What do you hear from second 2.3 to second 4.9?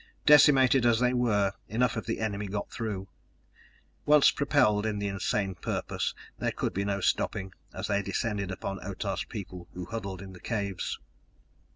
got through. Once propelled